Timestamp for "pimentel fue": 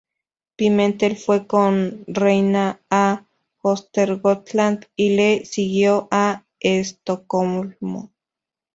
0.55-1.45